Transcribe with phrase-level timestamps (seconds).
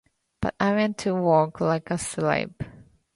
[0.41, 2.55] But I went to work— like a slave.